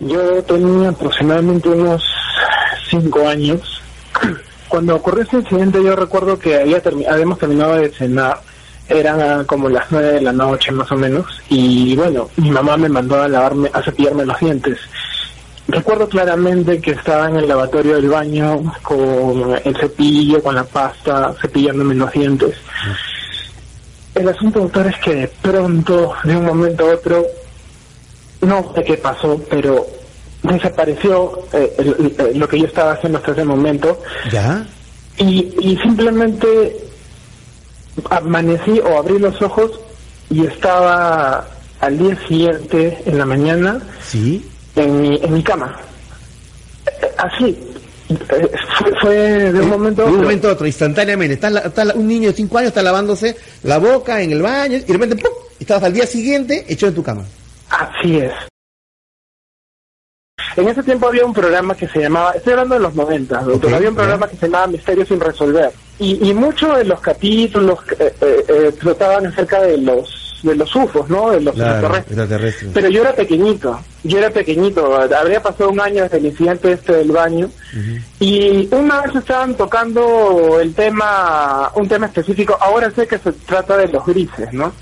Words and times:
Yo 0.00 0.42
tenía 0.42 0.90
aproximadamente 0.90 1.68
unos 1.68 2.04
cinco 2.90 3.26
años. 3.26 3.82
Cuando 4.68 4.96
ocurrió 4.96 5.22
ese 5.22 5.36
incidente 5.36 5.82
yo 5.82 5.94
recuerdo 5.94 6.38
que 6.38 6.56
había 6.56 6.82
habíamos 7.10 7.38
terminado 7.38 7.76
de 7.76 7.90
cenar, 7.90 8.40
eran 8.88 9.44
como 9.44 9.68
las 9.68 9.86
nueve 9.90 10.12
de 10.12 10.20
la 10.20 10.32
noche 10.32 10.72
más 10.72 10.90
o 10.90 10.96
menos, 10.96 11.26
y 11.48 11.96
bueno, 11.96 12.28
mi 12.36 12.50
mamá 12.50 12.76
me 12.76 12.88
mandó 12.88 13.22
a 13.22 13.28
lavarme, 13.28 13.70
a 13.72 13.82
cepillarme 13.82 14.26
los 14.26 14.38
dientes. 14.40 14.78
Recuerdo 15.66 16.08
claramente 16.08 16.80
que 16.80 16.90
estaba 16.90 17.28
en 17.28 17.36
el 17.36 17.48
lavatorio 17.48 17.94
del 17.94 18.10
baño 18.10 18.74
con 18.82 19.58
el 19.64 19.76
cepillo, 19.76 20.42
con 20.42 20.54
la 20.54 20.64
pasta, 20.64 21.34
cepillándome 21.40 21.94
los 21.94 22.12
dientes. 22.12 22.56
El 24.14 24.28
asunto, 24.28 24.60
doctor, 24.60 24.86
es 24.88 24.98
que 24.98 25.14
de 25.14 25.28
pronto, 25.28 26.12
de 26.24 26.36
un 26.36 26.44
momento 26.44 26.84
a 26.84 26.94
otro, 26.94 27.24
no 28.46 28.72
sé 28.74 28.84
qué 28.84 28.96
pasó, 28.96 29.40
pero 29.50 29.86
desapareció 30.42 31.46
eh, 31.52 32.32
lo 32.34 32.48
que 32.48 32.58
yo 32.60 32.66
estaba 32.66 32.92
haciendo 32.92 33.18
hasta 33.18 33.32
ese 33.32 33.44
momento. 33.44 34.00
¿Ya? 34.30 34.66
Y, 35.18 35.54
y 35.60 35.78
simplemente 35.82 36.76
amanecí 38.10 38.80
o 38.80 38.98
abrí 38.98 39.18
los 39.18 39.40
ojos 39.42 39.70
y 40.30 40.46
estaba 40.46 41.46
al 41.80 41.98
día 41.98 42.18
siguiente, 42.26 42.98
en 43.06 43.18
la 43.18 43.26
mañana, 43.26 43.80
¿Sí? 44.06 44.44
en 44.74 45.00
mi, 45.02 45.16
en 45.22 45.32
mi 45.34 45.42
cama. 45.42 45.76
Eh, 46.86 47.06
Así. 47.18 47.58
Eh, 48.10 48.50
Fue, 48.78 48.92
fue 49.00 49.14
de 49.52 49.60
un 49.60 49.68
momento 49.70 50.02
a 50.02 50.04
De 50.04 50.10
un 50.10 50.16
otro. 50.16 50.24
momento 50.28 50.48
a 50.48 50.52
otro, 50.52 50.66
instantáneamente. 50.66 51.34
Está, 51.34 51.50
la- 51.50 51.60
está 51.60 51.84
la- 51.84 51.94
un 51.94 52.06
niño 52.06 52.28
de 52.30 52.34
5 52.34 52.58
años 52.58 52.68
está 52.68 52.82
lavándose 52.82 53.36
la 53.62 53.78
boca 53.78 54.20
en 54.20 54.32
el 54.32 54.42
baño 54.42 54.76
y 54.76 54.80
de 54.80 54.92
repente 54.92 55.16
¡pum! 55.16 55.30
estabas 55.58 55.84
al 55.84 55.92
día 55.94 56.06
siguiente 56.06 56.64
hecho 56.68 56.86
en 56.88 56.94
tu 56.94 57.02
cama. 57.02 57.24
Así 58.04 58.18
es. 58.18 58.32
En 60.56 60.68
ese 60.68 60.82
tiempo 60.82 61.08
había 61.08 61.24
un 61.24 61.32
programa 61.32 61.74
que 61.74 61.88
se 61.88 62.00
llamaba, 62.00 62.32
estoy 62.32 62.52
hablando 62.52 62.74
de 62.74 62.80
los 62.82 62.94
90, 62.94 63.40
doctor, 63.42 63.74
había 63.74 63.88
un 63.88 63.94
programa 63.94 64.28
que 64.28 64.36
se 64.36 64.46
llamaba 64.46 64.66
Misterios 64.66 65.08
sin 65.08 65.18
resolver. 65.20 65.72
Y, 65.98 66.28
y 66.28 66.34
muchos 66.34 66.76
de 66.76 66.84
los 66.84 67.00
capítulos 67.00 67.78
eh, 67.98 68.14
eh, 68.20 68.44
eh, 68.48 68.72
trataban 68.78 69.26
acerca 69.26 69.62
de 69.62 69.78
los 69.78 70.20
de 70.42 70.54
los 70.54 70.76
UFOs, 70.76 71.08
¿no? 71.08 71.30
De 71.30 71.40
los 71.40 71.54
Claro, 71.54 71.72
extraterrestres. 71.72 72.18
extraterrestre. 72.18 72.68
Pero 72.74 72.88
yo 72.90 73.00
era 73.00 73.14
pequeñito, 73.14 73.80
yo 74.02 74.18
era 74.18 74.28
pequeñito, 74.28 74.94
habría 74.94 75.42
pasado 75.42 75.70
un 75.70 75.80
año 75.80 76.02
desde 76.02 76.18
el 76.18 76.26
incidente 76.26 76.72
este 76.72 76.92
del 76.96 77.10
baño 77.12 77.48
y 78.20 78.68
una 78.70 79.00
vez 79.00 79.14
estaban 79.16 79.54
tocando 79.54 80.60
el 80.60 80.74
tema, 80.74 81.72
un 81.76 81.88
tema 81.88 82.06
específico, 82.06 82.58
ahora 82.60 82.90
sé 82.90 83.06
que 83.06 83.16
se 83.16 83.32
trata 83.32 83.78
de 83.78 83.88
los 83.88 84.04
grises, 84.04 84.52
¿no? 84.52 84.74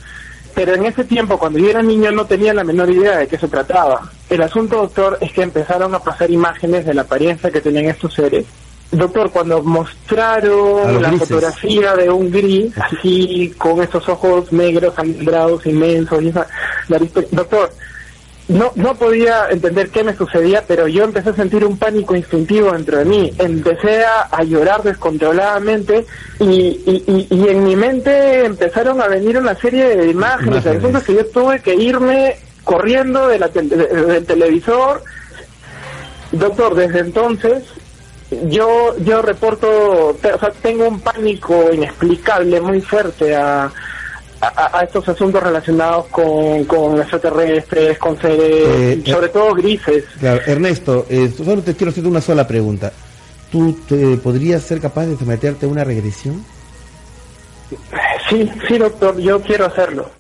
Pero 0.55 0.75
en 0.75 0.84
ese 0.84 1.05
tiempo, 1.05 1.39
cuando 1.39 1.58
yo 1.58 1.70
era 1.70 1.83
niño, 1.83 2.11
no 2.12 2.27
tenía 2.27 2.53
la 2.53 2.64
menor 2.64 2.91
idea 2.91 3.19
de 3.19 3.27
qué 3.27 3.39
se 3.39 3.48
trataba. 3.48 4.11
El 4.28 4.42
asunto, 4.42 4.77
doctor, 4.77 5.19
es 5.20 5.33
que 5.33 5.42
empezaron 5.42 5.95
a 5.95 5.98
pasar 6.00 6.31
imágenes 6.31 6.84
de 6.84 6.95
la 6.95 7.03
apariencia 7.03 7.50
que 7.50 7.61
tenían 7.61 7.86
estos 7.86 8.14
seres. 8.14 8.45
Doctor, 8.91 9.30
cuando 9.30 9.62
mostraron 9.62 11.00
la 11.00 11.08
grises. 11.08 11.28
fotografía 11.28 11.97
de 11.97 12.11
un 12.11 12.30
gris, 12.30 12.75
así, 12.78 13.55
con 13.56 13.83
esos 13.83 14.06
ojos 14.06 14.53
negros, 14.53 14.92
alumbrados, 14.98 15.64
inmensos, 15.64 16.23
y 16.23 16.28
esa 16.28 16.47
Doctor, 17.30 17.73
no, 18.48 18.72
no 18.74 18.94
podía 18.96 19.48
entender 19.50 19.90
qué 19.90 20.02
me 20.04 20.16
sucedía, 20.16 20.64
pero 20.66 20.88
yo 20.88 21.04
empecé 21.04 21.30
a 21.30 21.34
sentir 21.34 21.64
un 21.64 21.78
pánico 21.78 22.14
instintivo 22.16 22.72
dentro 22.72 22.98
de 22.98 23.04
mí. 23.04 23.32
Empecé 23.38 24.04
a, 24.04 24.22
a 24.30 24.42
llorar 24.42 24.82
descontroladamente 24.82 26.04
y, 26.38 26.44
y, 26.44 27.04
y, 27.06 27.34
y 27.34 27.48
en 27.48 27.64
mi 27.64 27.76
mente 27.76 28.44
empezaron 28.44 29.00
a 29.00 29.08
venir 29.08 29.38
una 29.38 29.54
serie 29.54 29.96
de 29.96 30.10
imágenes. 30.10 30.46
Imágenes. 30.64 30.66
El 30.66 30.76
asunto 30.78 30.98
es 30.98 31.04
que 31.04 31.14
yo 31.14 31.26
tuve 31.26 31.60
que 31.62 31.74
irme 31.74 32.36
corriendo 32.64 33.28
de 33.28 33.38
la 33.38 33.48
de- 33.48 33.62
del 33.62 34.26
televisor. 34.26 35.02
Doctor, 36.32 36.74
desde 36.74 37.00
entonces 37.00 37.62
yo 38.48 38.96
yo 39.05 39.20
reporto, 39.20 40.17
te- 40.22 40.33
o 40.33 40.38
sea, 40.38 40.50
tengo 40.62 40.88
un 40.88 41.00
pánico 41.00 41.70
inexplicable 41.72 42.61
muy 42.61 42.80
fuerte 42.80 43.34
a, 43.36 43.70
a, 44.42 44.79
a 44.79 44.83
estos 44.85 45.08
asuntos 45.08 45.42
relacionados 45.42 46.07
con, 46.07 46.64
con 46.64 46.98
extraterrestres, 47.01 47.98
con 47.98 48.20
seres, 48.20 48.41
Eh, 48.69 49.03
sobre 49.07 49.29
todo 49.29 49.55
grises. 49.55 50.05
Claro, 50.19 50.41
Ernesto, 50.47 51.07
eh, 51.08 51.33
solo 51.36 51.63
te 51.63 51.75
quiero 51.75 51.91
hacer 51.91 52.07
una 52.07 52.20
sola 52.20 52.47
pregunta. 52.47 52.92
¿Tú 53.51 53.79
te 53.89 54.17
podrías 54.17 54.63
ser 54.63 54.80
capaz 54.80 55.07
de 55.07 55.17
someterte 55.17 55.67
a 55.67 55.69
una 55.69 55.85
regresión? 55.85 56.45
Sí, 58.29 58.51
sí, 58.67 58.79
doctor, 58.79 59.19
yo 59.19 59.41
quiero 59.42 59.67
hacerlo. 59.67 60.11